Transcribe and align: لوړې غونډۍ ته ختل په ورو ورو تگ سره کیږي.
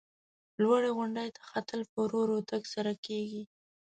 لوړې 0.61 0.89
غونډۍ 0.97 1.29
ته 1.35 1.41
ختل 1.49 1.81
په 1.91 1.97
ورو 2.03 2.17
ورو 2.21 2.37
تگ 2.49 2.63
سره 2.73 2.91
کیږي. 3.05 3.43